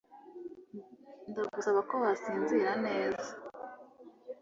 [1.29, 3.29] Ndagusaba ko wasinzira neza.